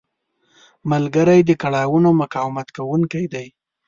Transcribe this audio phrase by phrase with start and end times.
[0.91, 3.47] ملګری د کړاوونو مقاومت کوونکی دی